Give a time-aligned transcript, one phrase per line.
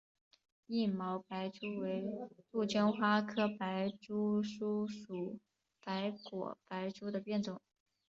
[0.65, 2.03] 硬毛白珠为
[2.51, 5.37] 杜鹃花科白珠树属
[5.85, 7.61] 白果白珠的变种。